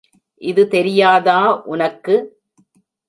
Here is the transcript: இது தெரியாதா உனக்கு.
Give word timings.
இது 0.41 0.67
தெரியாதா 0.67 1.37
உனக்கு. 1.65 2.15